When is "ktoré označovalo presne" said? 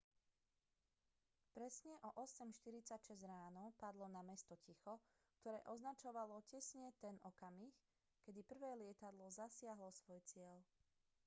5.37-6.87